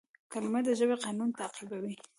[0.31, 1.93] کلیمه د ژبي قانون تعقیبوي.